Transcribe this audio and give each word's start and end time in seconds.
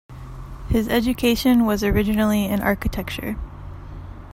His 0.67 0.87
education 0.89 1.63
was 1.67 1.83
originally 1.83 2.45
in 2.45 2.59
architecture. 2.59 3.35